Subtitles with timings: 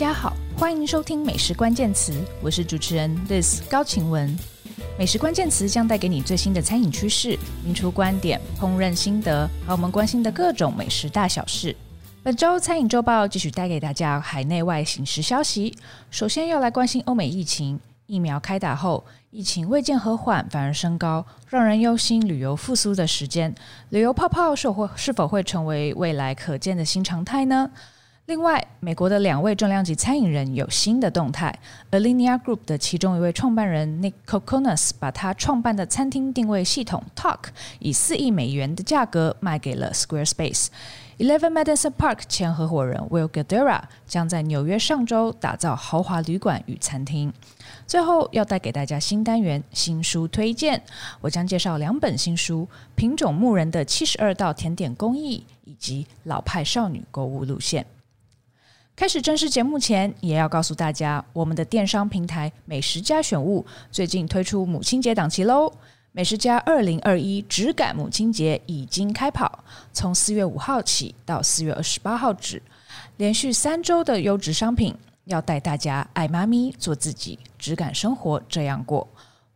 [0.00, 4.34] 家好，欢迎收听美食关键词，我是主持人 This 高晴雯。
[4.98, 11.76] 美食关键词将带给你最新的餐饮趋势、名厨观点、烹饪心得，和我们关心的各种美食大小事。
[12.22, 15.76] 本周餐饮周报继续带给大家海内外饮食消息。
[16.10, 23.54] 首先要来关心欧美疫情，疫苗开打后，疫情未见和缓，反而升高，让人忧心旅游复苏的时间。
[23.90, 27.70] 旅游泡泡是否是否会成为未来可见的新常态呢？
[28.26, 31.52] 另外，美国的两位重量级餐饮人有新的动态。
[31.90, 37.46] Alinea Group 的其中一位创办人 Nick Kokonas 把他创办的餐厅定位系统 Talk
[37.80, 40.68] 以四亿美元的价格卖给了 Squarespace。
[41.18, 47.32] Eleven Madison Park 前合伙人 Will Guidara 将在纽约上周打造豪华旅馆与餐厅。
[47.84, 50.80] 最后要带给大家新单元新书推荐，
[51.20, 57.84] 我将介绍两本新书：品种牧人的七十二道甜点工艺，以及老派少女购物路线。
[59.00, 65.72] 开始正式节目前，也要告诉大家，我们的电商平台美食家选物最近推出母亲节档期喽！
[66.12, 72.62] 美食家二零二一质感母亲节已经开跑，从四月五号起到四月二十八号止，
[73.16, 79.08] 连续三周的优质商品，要带大家爱妈咪做自己，质感生活这样过。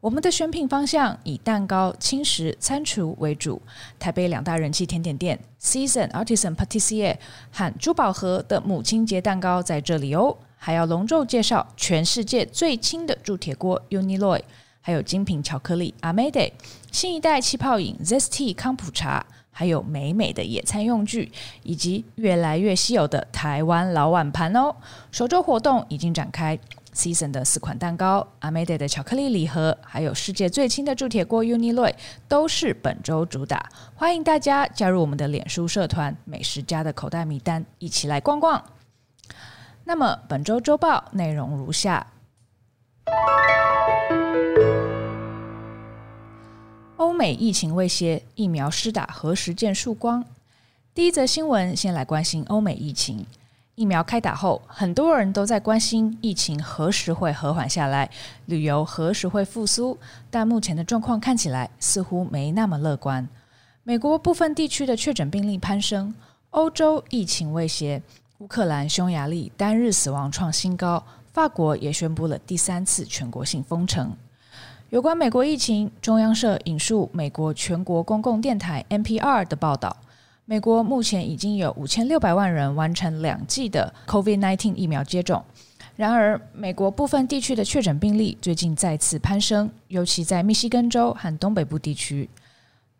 [0.04, 3.62] 我们的选品方向以蛋糕、轻食、餐厨为主。
[3.98, 7.16] 台北两大人气甜点店 Season Artisan Patissier
[7.50, 10.36] 和珠宝盒的母亲节蛋糕在这里哦。
[10.56, 14.42] 还要隆重介绍全世界最轻的铸铁锅 Uniloy，
[14.82, 16.52] 还有精品巧克力 Amede，
[16.92, 21.32] 新一代气泡饮 Zesty 康普茶，还有美美的野餐用具，
[21.62, 24.76] 以及越来越稀有的台湾老碗盘哦。
[25.10, 26.58] 首周活动已经展开。
[26.94, 31.92] Season 的四款蛋糕，Amade 的巧克力礼盒，还有世界最轻的铸铁锅 Uniloy
[32.28, 33.68] 都是本周主打。
[33.96, 38.64] 欢迎大家加入我们的脸书社团“美食家的口袋名单”，一起来逛逛。
[39.82, 42.06] 那么本周周报内容如下：
[46.96, 50.24] 欧美疫情未歇，疫苗施打何时见曙光？
[50.94, 53.26] 第一则新闻，先来关心欧美疫情。
[53.76, 58.08] 疫苗开打后，很多人都在关心疫情何时会和缓下来，
[58.46, 59.98] 旅游何时会复苏。
[60.30, 63.28] 但目前的状况看起来似乎没那么乐观。
[63.82, 66.14] 美国部分地区的确诊病例攀升，
[66.50, 68.00] 欧洲疫情未歇，
[68.38, 74.16] 乌克兰、匈牙利单日死亡创新高，法国也宣布了第三次全国性封城。
[74.90, 79.96] 有关美国疫情，中央社引述美国全国公共电台 NPR 的报道。
[80.46, 85.42] 美国目前已经有五千六百万人完成两剂的 COVID-19 疫苗接种。
[85.96, 92.28] 然而，美国部分地区的确诊病例最近再次攀升，尤其在密西根州和东北部地区。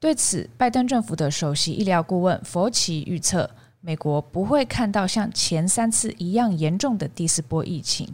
[0.00, 3.50] 对此，拜登政府的首席医疗顾问佛奇预测，
[3.80, 8.08] 美国不会看到像前三次一样严重的第四波疫情。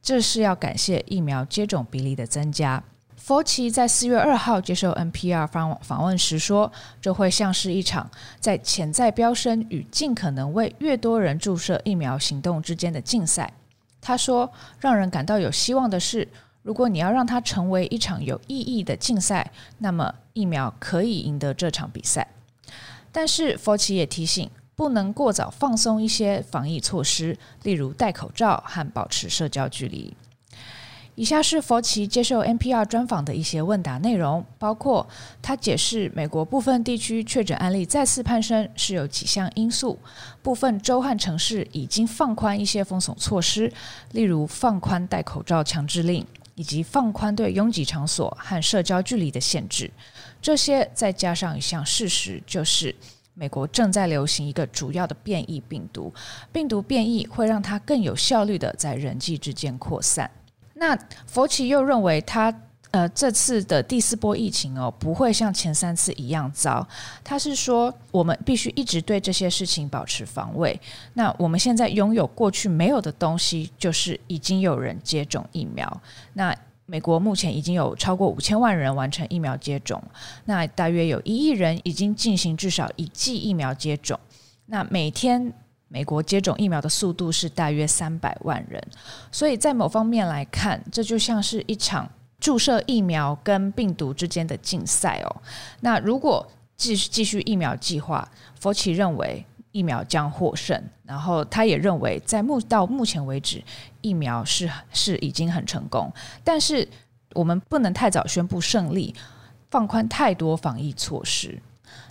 [0.00, 2.84] 这是要感谢疫苗接种比例的增加。
[3.26, 6.70] 佛奇在四月二号接受 NPR 访访问时说
[7.02, 13.52] ：“这会像是一场在潜在飙升与尽可能为越多人注射疫苗行动之间的竞赛。”
[14.00, 14.48] 他说
[14.78, 16.28] ：“让人感到有希望的是，
[16.62, 22.28] 如果你要让它成为一场有意义的竞赛，那么疫苗可以赢得这场比赛。”
[23.10, 30.16] 但是佛奇也提醒，不能过早放松一些防疫措施，例如戴口罩和保持社交距离。
[31.16, 35.08] 以下是佛奇接受 NPR 专访的一些问答内容，包括
[35.40, 39.98] 他解释美国部分地区确诊案例再次攀升是有几项因素，
[40.42, 43.72] 部分州和城市已经放宽一些封锁措施，
[44.12, 46.22] 例如放宽戴口罩强制令，
[46.54, 49.90] 以及放宽对拥挤场所和社交距离的限制。
[50.42, 52.94] 这些再加上一项事实，就是
[53.32, 56.12] 美国正在流行一个主要的变异病毒，
[56.52, 60.30] 病毒变异会让它更有效率地在人际之间扩散。
[60.78, 60.94] 那
[61.26, 62.52] 佛奇又认为他，
[62.90, 66.86] 呃这次的第四波疫情哦不会像前三次一样糟。
[67.24, 70.78] 他是说，我们必须一直对这些事情保持防卫。
[71.14, 76.00] 那我们现在拥有过去没有的东西，就是已经有人接种疫苗。
[76.34, 80.02] 那美国目前已经有超过五千万人完成疫苗接种，
[80.44, 84.20] 那大约有一亿人已经进行至少一剂疫苗接种。
[84.66, 85.54] 那每天。
[85.88, 88.82] 美国接种疫苗的速度是大约三百万人，
[89.30, 92.10] 所以在某方面来看，这就像是一场
[92.40, 95.36] 注射疫苗跟病毒之间的竞赛哦。
[95.80, 96.46] 那如果
[96.76, 98.28] 继续继续疫苗计划，
[98.58, 103.62] 佛奇认为疫苗将获胜，然后他也认为在目到目前为止，
[104.00, 106.12] 疫苗是是已经很成功，
[106.42, 106.86] 但是
[107.34, 109.14] 我们不能太早宣布胜利，
[109.70, 111.60] 放宽太多防疫措施。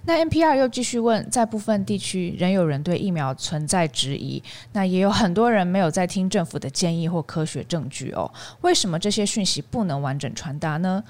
[0.06, 4.42] 那 NPR 又继续问，在部分地区仍有人对疫苗存在质疑，
[4.74, 8.32] 那也有很多人没有在听政府的建议或科学证据哦。
[8.62, 11.04] 为什么这些讯息不能完整传达呢？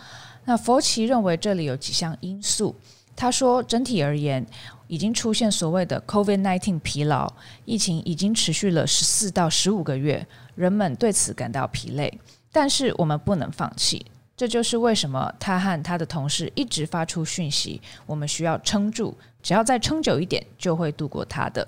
[0.46, 2.76] 那佛奇认为这里有几项因素。
[3.18, 4.46] 他说，整体而言，
[4.88, 7.32] 已经出现所谓的 COVID-19 疲劳，
[7.64, 12.20] 疫情已经持续了十四到十五个月，人们对此感到疲累。
[12.52, 14.06] 但是我们不能放弃。
[14.38, 21.68] 这就是为什么他和他的同事一直发出讯息：我们需要撑住，只要再撑久一点，就会度过他的。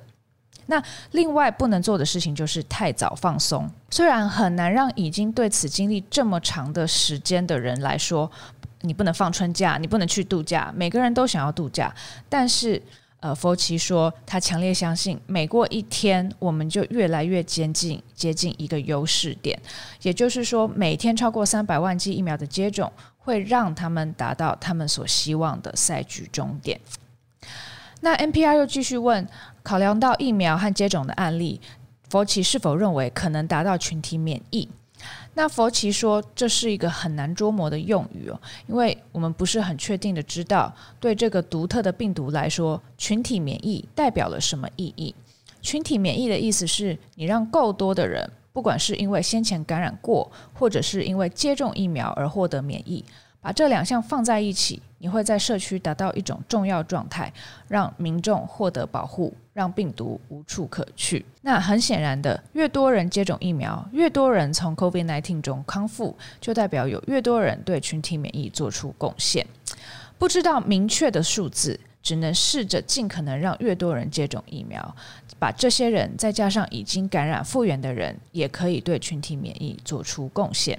[0.65, 3.69] 那另外不能做的事情就是太早放松。
[3.89, 8.29] 虽然很难让已经对此经历这么长的时间的人来说，
[8.81, 11.93] 你不能放春假，你不能去度假，每个人都想要度假，
[12.27, 12.81] 但是。
[13.19, 19.59] 呃，佛奇说，他强烈相信，每过一天，我们就越来越接近接近一个优势点。
[20.03, 26.79] 也就是说，每天超过三百万剂疫苗的接种，会让他们达到他们所希望的赛局终点。
[28.01, 29.27] 那 NPR 又继续问，
[29.63, 31.59] 考量到疫苗和接种的案例，
[32.09, 34.69] 佛奇是否认为可能达到群体免疫？
[35.37, 45.13] 那佛奇说，这是一个很难捉摸的用语哦，因为我们不是很确定的知道，对这个独特的病毒来说，群体免疫代表了什么意义？
[45.61, 53.05] 群体免疫的意思是你让够多的人，不管是因为先前感染过，或者是因为接种疫苗而获得免疫。
[53.47, 57.31] 把这两项放在一起，你会在社区达到一种重要状态，
[57.69, 61.25] 让民众获得保护，让病毒无处可去。
[61.43, 69.47] 那很显然的，越多人接种疫苗，越多人从 COVID-19 中康复，就代表有越多人对群体免疫做出贡献。
[70.17, 74.93] 不知道明确的数字，只能试着尽可能让越多人接种疫苗，
[75.39, 80.77] 把这些人再加上已经感染复原的人，也可以对群体免疫做出贡献。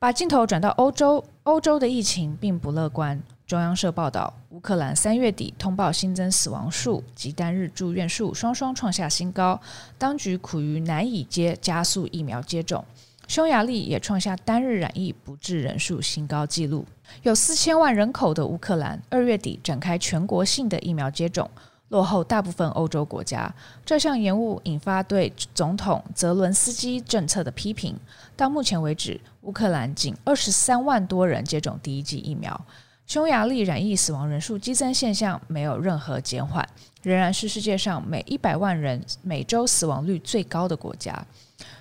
[0.00, 3.22] 把镜头转到欧洲，欧洲的疫情并不乐观。
[3.46, 9.60] 中央社报道，乌克兰三月底通报新增死亡数及单日住院数双双创下新高，
[9.98, 12.82] 当局苦于难以接加速疫苗接种。
[13.28, 16.86] 匈牙利也创下单日染疫不治人数新高纪录。
[17.22, 21.50] 有四千万人口的乌克兰，二月底展开全国性的疫苗接种。
[21.90, 23.52] 落后大部分欧洲国家，
[23.84, 27.96] 这项延误引发对总统泽伦斯基政策的批评。
[28.36, 32.58] 到目前为止，乌克兰仅二十三万多人接种第一剂疫苗。
[33.06, 36.64] 匈牙利染疫死亡人数激增现象没有任何减缓，
[37.02, 41.26] 仍然是世界上每一百万人每周死亡率最高的国家。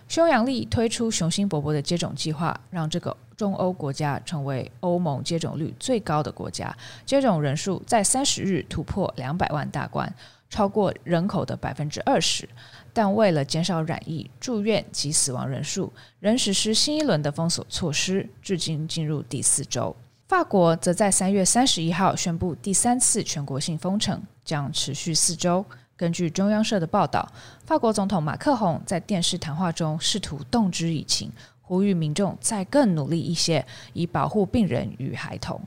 [0.09, 6.75] 匈牙利推出雄心勃勃的接种计划，让这个中欧国家成为欧盟接种率最高的国家，
[7.05, 10.11] 接种人数在三十日突破两百万大关，
[10.49, 12.49] 超过人口的百分之二十。
[12.91, 19.95] 但为了减少染疫、住院及死亡人数，仍实施新一轮的封锁措施，至今进入第四周。
[20.27, 25.63] 法国则在三月三十一号宣布第三次全国性封城，将持续四周。
[25.99, 27.29] 根据中央社的报道，
[27.65, 31.29] 法国总统马克宏在电视谈话中试图动之以情，
[31.59, 35.59] 呼吁民众再更努力一些，以保护病人与孩童。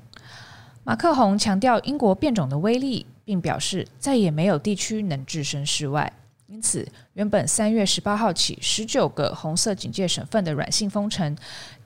[0.84, 6.11] 马克宏强调英国变种的威力，并表示再也没有地区能置身事外。
[6.52, 11.34] 因此，原本三月十八号起十九个红色警戒省份的软性封城，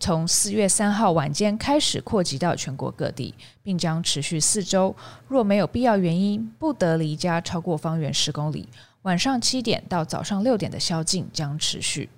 [0.01, 3.33] 从四月三号晚间开始扩及到全国各地，
[3.63, 4.93] 并将持续四周。
[5.29, 8.69] 若没有必要原因，不得离家超过方圆十公里。
[9.03, 12.09] 晚上七点到早上六点的宵禁将持续。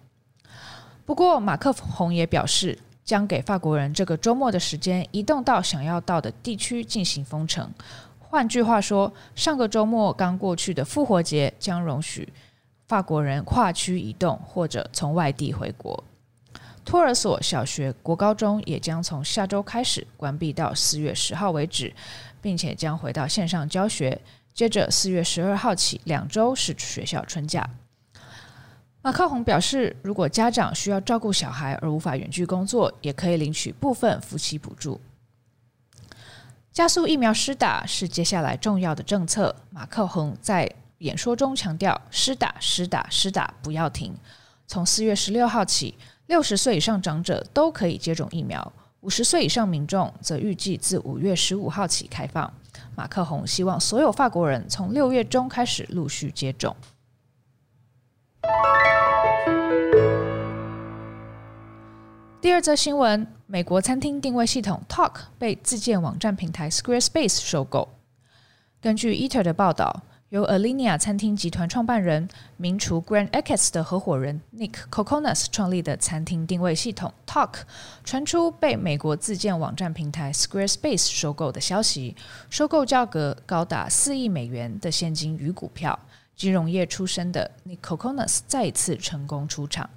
[1.04, 7.70] 不过，马克宏也表示，将给法国人这个周末的时间，移动到想要到的地区进行封城。
[8.30, 12.30] 换句话说，上个周末刚过去的复活节将容许
[12.86, 16.04] 法国人跨区移动或者从外地回国。
[16.84, 21.90] 托儿所、小学、国高中也将从下周开始关闭到四月十号为止，
[22.42, 24.20] 并且将回到线上教学。
[24.52, 27.66] 接着四月十二号起两周是学校春假。
[29.00, 35.00] 马克宏表示，如果家长需要照顾小孩而无法远距工作，也可以领取部分夫妻补助。
[36.78, 39.52] 加速疫苗施打是接下来重要的政策。
[39.68, 44.14] 马克宏在演说中强调：施打、施打、施打，不要停。
[44.68, 52.48] 从四月十六号起，六十岁以上长者都可以接种疫苗，五十岁以上民众则预计自五月十五号起开放。
[52.94, 56.76] 马克宏希望所有法国人从六月中开始陆续接种。
[62.40, 67.88] 第二则新闻：美国餐厅定位系统 Talk 被自建网站平台 Squarespace 收购。
[68.78, 72.28] 根据 Eater 的报道，由 Alinea 餐厅集团创办人、
[72.58, 77.60] 名厨 Grant Achatz 的合伙人 Nick Kokonas 创立的餐厅定位系统 Talk，
[78.04, 82.14] 传出被美国自建网站平台 Squarespace 收购的消息，
[82.50, 85.98] 收购价格高达四亿美元的现金与股票。
[86.36, 89.88] 金融业出身的 Nick Kokonas 再一次成功出场。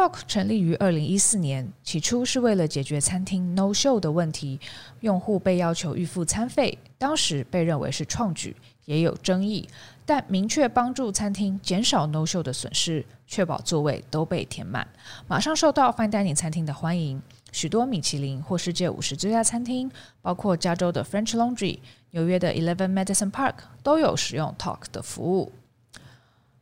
[0.00, 4.58] Tock 成立于二零一四年，起初是为了解决餐厅 No Show 的问题，
[5.00, 8.56] 用户被要求预付餐费，当时被认为是创举。
[8.86, 9.68] 也有争议，
[10.06, 14.88] 但明确帮助餐厅减少 no show 的损失，确保座位都被填满，
[15.28, 17.20] 马上受到 fine dining 餐厅的欢迎。
[17.52, 19.92] 许多米其林或世界五十最佳餐厅，
[20.22, 21.78] 包括加州的 French Laundry、
[22.12, 25.52] 纽约的 Eleven Madison Park 都有使用 Talk 的服务。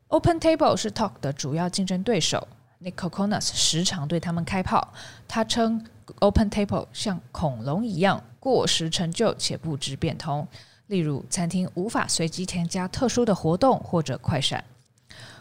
[0.08, 2.48] Open Table 是 Talk 的主要竞争对手
[2.82, 4.92] ，Nick Kokonas 时常对他们开炮。
[5.26, 5.84] 他称
[6.20, 10.46] Open Table 像恐龙一样过时陈旧且不知变通。
[10.86, 14.64] 例如，餐厅无法随机添加特殊的活动或者快闪。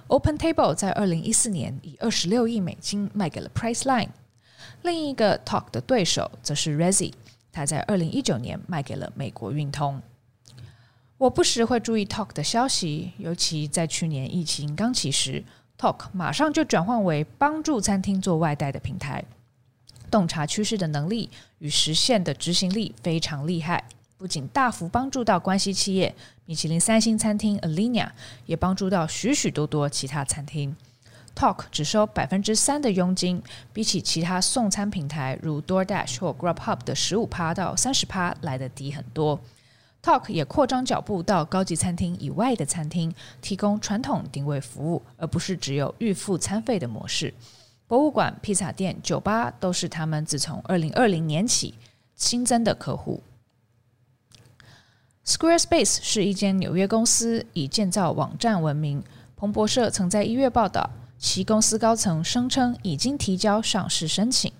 [0.08, 4.10] Open Table 在二零一四年以二十六亿美金卖给了 Priceline。
[4.82, 7.13] 另一个 Talk 的对手则是 Resy，
[7.51, 10.01] 他在二零一九年卖给了美国运通。
[11.17, 15.44] 我不时会注意 Talk 的消息，尤其在去年疫情刚起时
[15.78, 19.24] Talk 马上就转换为帮助餐厅做外带的平台，
[20.10, 21.30] 洞察趋势的能力
[21.60, 23.84] 与实现的执行力非常厉害。
[24.18, 26.16] 不仅大幅帮助到关系企业
[26.46, 28.10] 米其林三星餐厅 Alinea，
[28.48, 30.76] 也帮助到许许多多其他餐厅。
[31.36, 39.40] Talk 只收百分之三的佣金，比起其他送餐平台如 DoorDash 或 Grubhub 的十五趴到三十趴来得低很多。
[40.08, 47.34] Talk 也扩张脚步到高级餐厅以外的餐厅，提供传统订位服务，而不是只有预付餐费的模式。
[47.88, 51.74] 博物馆、披萨店、酒吧都是他们自从二零二零年起
[52.16, 53.22] 新增的客户。
[55.26, 59.04] Squarespace 是一间纽约公司，以建造网站闻名。
[59.36, 64.54] 彭博社曾在一月报道，其公司高层声称已经提交上市申请。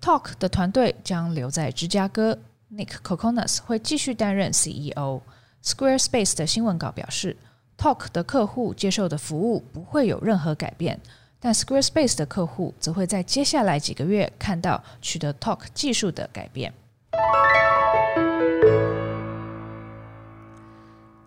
[0.00, 2.38] Talk 的团队将留在芝加哥
[2.74, 5.20] ，Nick Coconas 会继续担任 CEO。
[5.62, 7.36] Squarespace 的新闻稿表示
[7.76, 10.98] ，Talk 的客户接受的服务不会有任何改变，
[11.38, 16.72] 但 Squarespace 的客户则会在接下来几个月看到取得 Talk 技术的改变。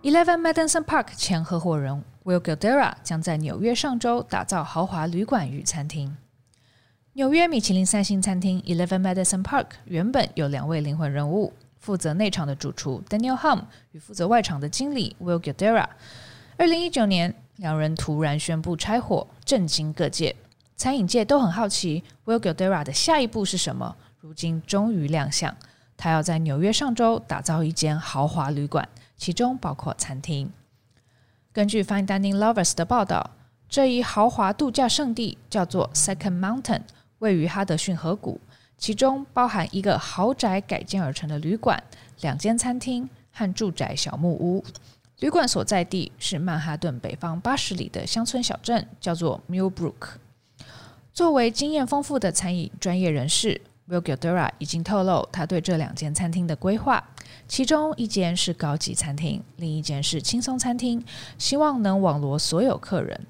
[0.02, 6.16] Eleven Madison Park 前合伙人 Will Guidara 将在纽约上周打造豪华旅馆与餐厅。
[7.14, 15.86] 纽约米其林三星餐厅 Eleven Madison Park 原本有两位灵魂人物，负责内场的主厨 Daniel Hum 与负责外场的经理 Will Guidara。
[16.56, 20.34] 二零一九年，两人突然宣布拆伙，震惊各界。
[20.76, 23.94] 餐饮界都很好奇 Will Guidara 的下一步是什么。
[24.18, 25.56] 如今终于亮相，
[25.96, 28.88] 他要在纽约上周打造一间豪华旅馆。
[29.16, 30.50] 其中包括餐厅。
[31.52, 33.30] 根据 Fine Dining Lovers 的报道，
[33.68, 36.80] 这一豪华度假胜地叫做 Second Mountain，
[37.18, 38.40] 位于哈德逊河谷，
[38.76, 41.82] 其中包含一个豪宅改建而成的旅馆、
[42.20, 44.64] 两间餐厅和住宅小木屋。
[45.20, 50.16] 旅馆所在地是曼哈顿北方八十里的乡村小镇，叫做 Millbrook。
[51.12, 57.02] 作为经验丰富的餐饮专业人士，Will Guidara 已经透露他对这两间餐厅的规划。
[57.46, 61.02] 其中一间是高级餐厅，另一间是轻松餐厅，
[61.38, 63.26] 希望能网罗所有客人。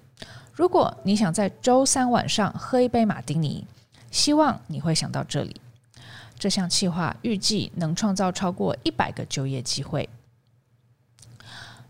[0.53, 3.67] 如果你想在周三晚上喝一杯马丁尼，
[4.15, 5.61] 希望你会想到这里。
[6.39, 10.09] 这项计划预计能创造超过一百个就业机会。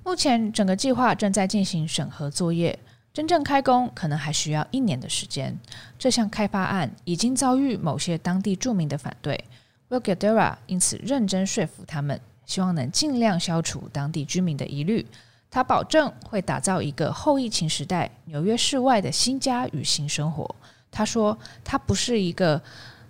[0.02, 2.78] 目前整个计划正在进行审核作业，
[3.12, 5.58] 真正开工可能还需要一年的时间。
[5.98, 9.44] 这项开发案已经遭遇某些当地住民的反对。
[9.90, 15.06] Will Guidara 因此认真说服他们，希望能尽量消除当地居民的疑虑。
[15.50, 20.56] 他保证会打造一个后疫情时代纽约市外的新家与新生活。
[20.94, 22.62] 他说：“他不是一个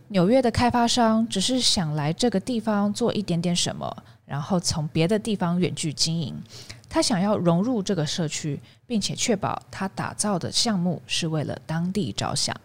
[0.09, 6.35] 纽约的开发商，只是想来这个地方做一点点什么，然后从别的地方远距经营。
[6.88, 12.57] 他想要融入这个社区，并且确保他打造的项目是为了当地着想。”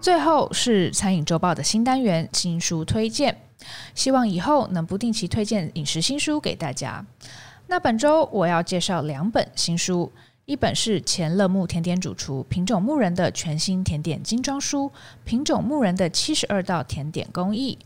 [0.00, 3.36] 最后是餐饮周报的新单元新书推荐，
[3.92, 7.04] 希望以后能不定期推荐饮食新书给大家。
[7.68, 10.12] 那本周我要介绍两本新书，
[10.44, 14.86] 一本是前乐牧甜点主厨品种牧人的全新甜点精装书
[15.24, 17.76] 《品种牧人的七十二道甜点工艺》，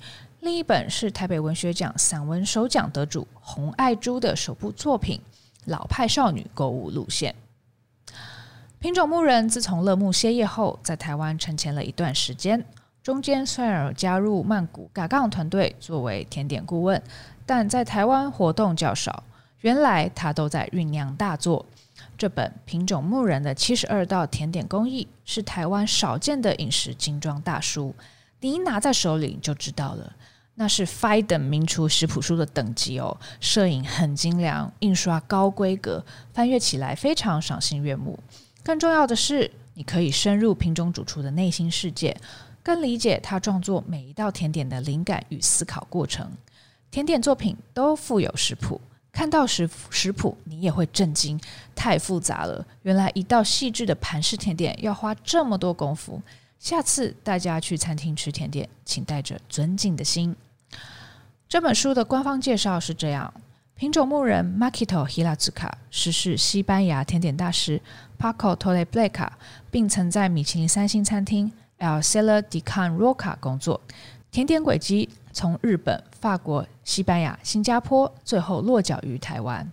[0.40, 5.18] 另一本是台北文学奖散文首奖得主洪爱珠的首部作品
[5.64, 7.34] 《老派少女购物路线》。
[8.80, 12.62] 品种牧人自从乐牧歇业后，在台湾沉潜了一段时间。
[13.02, 17.02] 中间虽然有加入曼谷嘎杠团队作为甜点顾问，
[17.46, 19.22] 但在台湾活动较少。
[19.60, 21.66] 原来他都在酝酿大作。
[22.16, 27.94] 这本品种牧人的七十二道甜点工艺是台湾少见的饮食精装大书，
[28.40, 30.12] 你一拿在手里就知道了，
[30.54, 33.16] 那是 FINE 等名厨食谱书的等级哦。
[33.40, 38.18] 摄影很精良，印刷高规格，翻阅起来非常赏心悦目。
[38.62, 42.14] 更重要的是，你可以深入品种主厨的内心世界，
[42.62, 46.30] 更理解他创作每一道甜点的灵感与思考过程。
[46.90, 48.80] 甜点作品都附有食谱。
[49.12, 51.38] 看到食食谱，你也会震惊，
[51.74, 52.64] 太复杂了。
[52.82, 56.20] 原来一道细致的盘式甜点要花这么多功夫。
[56.58, 60.36] 下次大家去餐厅吃甜点，请带着尊敬的心。
[61.48, 63.32] 这本书的官方介绍是这样：
[63.74, 67.80] 品种牧人 Makito Hirazuka 实是西班牙甜点大师
[68.18, 69.30] Paco Torreblanca，
[69.70, 73.80] 并曾在米其林三星餐厅 El Cellar de Can Roca 工作。
[74.30, 79.70] 甜点轨迹从日本、法国、西班牙、新加坡，最后落脚于台湾。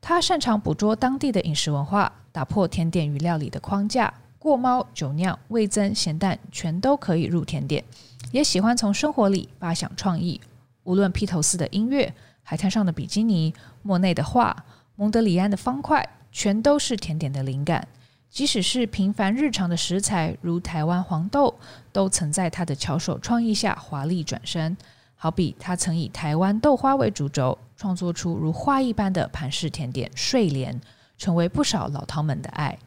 [0.00, 7.84] 他擅长捕捉当地的饮食文化，打破甜点与料理的框架，过猫、酒酿、味增、咸淡，全都可以入甜点。
[8.32, 10.40] 也喜欢从生活里发想创意，
[10.84, 12.12] 无论披头士的音乐、
[12.42, 14.64] 海滩上的比基尼、莫内的画、
[14.96, 17.86] 蒙德里安的方块，全都是甜点的灵感。
[18.32, 21.54] 即使是平凡日常的食材，如台湾黄豆，
[21.92, 24.74] 都曾在他的巧手创意下华丽转身。
[25.16, 30.80] 好比他曾以台湾豆花为主轴，创作出如花一般的盘式甜点睡莲，
[31.18, 32.78] 成为不少老饕们的爱。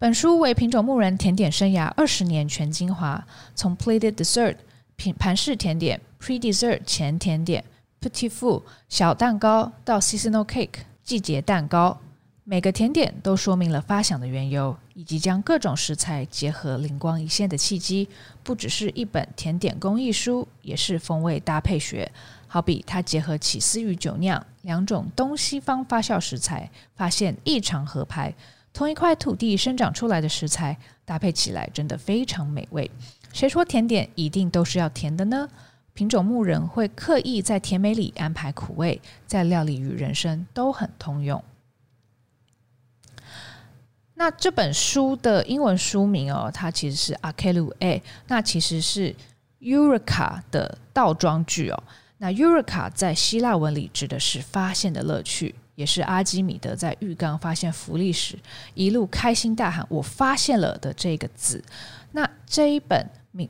[0.00, 3.24] 本书为品种牧人甜点生涯二十年全精华，
[3.54, 4.56] 从 plated dessert
[4.96, 7.64] 品盘式甜点，pre dessert 前甜点
[8.00, 12.00] ，petit four 小蛋糕到 seasonal cake 季节蛋糕。
[12.44, 18.08] 每个甜点都说明了发想的缘由，以及将各种食材结合灵光一现的契机。
[18.42, 22.10] 不只是一本甜点工艺书，也是风味搭配学。
[22.48, 28.34] 好比它结合起司与酒酿两种东西方发酵食材，发现异常合拍。
[28.72, 32.90] 同一块土地生长出来的食材搭配起来真的非常美味。
[33.32, 35.48] 谁说甜点一定都是要甜的呢？
[35.94, 41.40] 品种牧人会刻意在甜美里安排苦味，在料理与人生都很通用。
[44.22, 49.12] 那这本书的英文书名哦，它其实是 Akelue，那其实是
[49.58, 51.82] Eureka 的倒装句哦。
[52.18, 58.38] 那 Eureka 在希腊文里指的是发现的乐趣，也是阿基米德在浴缸发现浮力时
[58.74, 61.60] 一路开心大喊“我发现了”的这个字。
[62.12, 63.04] 那这一本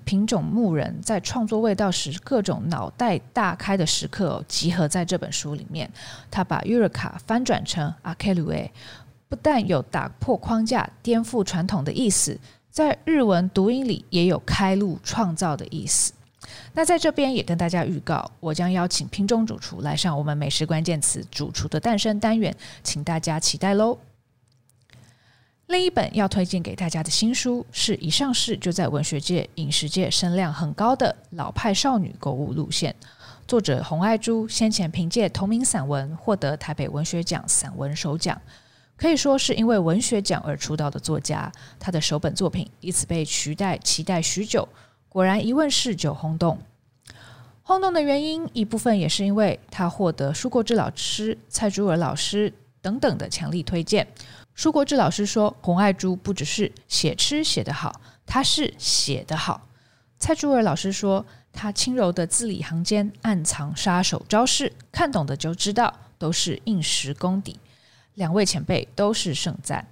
[0.06, 5.90] 品种牧人在创作味道时各种脑袋大开的时刻哦，集合在这本书里面。
[6.30, 8.70] 他把 Eureka 翻转成 Akelue。
[9.32, 12.38] 不但有打破框架、颠覆传统的意思，
[12.70, 16.12] 在日文读音里也有开路创造的意思。
[16.74, 23.98] 那在这边也跟大家预告，我将邀请品种主厨来上我们美食关键词“主厨的诞生”单元，请大家期待喽。
[25.68, 32.94] 另一本要推荐给大家的新书，是一上市就在文学界、饮食界声量很高的老派少女购物路线。
[33.48, 38.38] 作者洪爱珠先前凭借同名散文获得台北文学奖散文首奖。
[38.96, 44.68] 可以说是因为文学奖而出道的作家，他的首本作品因此被期待期待许久。
[45.08, 46.58] 果然一问世就轰动，
[47.62, 54.06] 轰动的原因一部分也是因为他获得舒国治老师、蔡珠儿老师等等的强力推荐。
[54.54, 59.66] 舒国治老师说，洪爱珠不只是写吃写得好，他是写得好。
[60.18, 67.58] 蔡珠儿老师说，他轻柔的字里行间暗藏杀手招式，看懂的就知道都是硬实功底。
[68.14, 69.86] 两位前辈都是盛赞。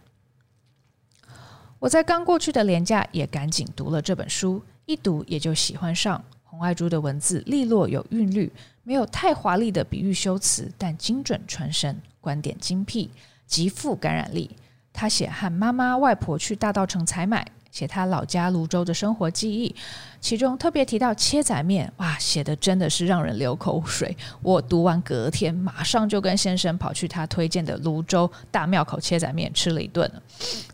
[1.79, 6.23] 我在刚过去的廉价也赶紧读了这本书，一读也就喜欢上。
[6.45, 8.53] 红爱珠的文字利落有韵律，
[8.83, 13.09] 没有太华丽的比喻修辞，但精准传神，观点精辟，
[13.47, 14.51] 极富感染力。
[14.93, 17.47] 他写和妈妈、外婆去大稻城采买。
[17.71, 19.75] 写他老家泸州的生活记忆，
[20.21, 24.17] 其中特别提到切仔面，哇，写的真的是让人流口水。
[24.43, 30.11] 我读完隔天，马上就跟先生跑去他推荐的泸州大庙口切仔面吃了一顿。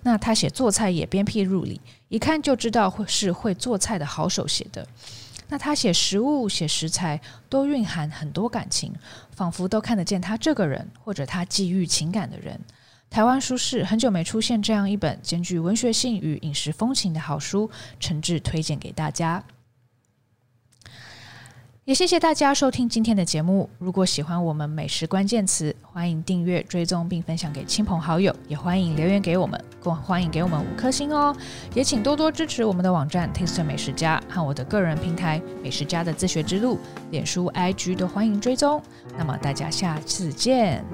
[0.03, 4.87] 那他写做菜也鞭辟入里，一看就知道会是会做菜的好手写的。
[5.49, 8.93] 那他写食物、写食材都蕴含很多感情，
[9.31, 12.59] 仿佛都看得见他这个人，或者他寄予情感的人。
[13.17, 19.43] 台湾书市很久没出现这样一本兼具文学性与饮食风情的好书，诚挚推荐给大家。
[21.87, 23.71] 也谢谢大家收听今天的节目。
[23.79, 31.35] 如果喜欢我们美食关键词，欢迎订阅、追踪并分享给亲朋好友，也欢迎留言给我们，更欢迎给我们五颗星哦。
[31.73, 36.79] 也请多多支持我们的网站 Taste 美食家和我的个人平台美食家的自学之路，
[37.11, 38.83] 脸书、IG 都欢迎追踪。
[39.17, 40.85] 那么大家下次见。